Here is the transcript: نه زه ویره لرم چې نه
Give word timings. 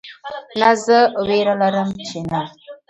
نه 0.59 0.69
زه 0.85 0.97
ویره 1.27 1.53
لرم 1.61 1.89
چې 2.07 2.17
نه 2.31 2.41